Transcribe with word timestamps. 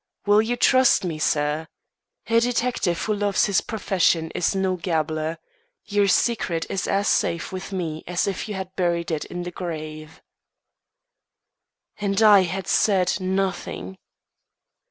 Will 0.25 0.41
you 0.41 0.55
trust 0.55 1.03
me, 1.03 1.19
sir? 1.19 1.67
A 2.25 2.39
detective 2.39 2.99
who 3.03 3.13
loves 3.13 3.45
his 3.45 3.61
profession 3.61 4.31
is 4.33 4.55
no 4.55 4.75
gabbler. 4.75 5.37
Your 5.85 6.07
secret 6.07 6.65
is 6.71 6.87
as 6.87 7.07
safe 7.07 7.51
with 7.51 7.71
me 7.71 8.03
as 8.07 8.25
if 8.25 8.49
you 8.49 8.55
had 8.55 8.75
buried 8.75 9.11
it 9.11 9.25
in 9.25 9.43
the 9.43 9.51
grave." 9.51 10.23
And 11.97 12.19
I 12.23 12.39
had 12.41 12.65
said 12.67 13.19
nothing! 13.19 13.99